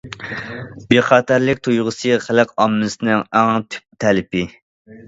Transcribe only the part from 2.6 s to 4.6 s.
ئاممىسىنىڭ ئەڭ تۈپ تەلىپى.